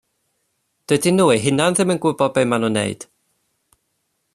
Dydyn 0.89 1.15
nhw 1.19 1.27
eu 1.35 1.43
hunain 1.45 1.77
ddim 1.77 1.93
yn 1.95 2.03
gwybod 2.07 2.35
be 2.39 2.49
maen 2.51 2.67
nhw'n 2.67 2.77
neud. 2.79 3.07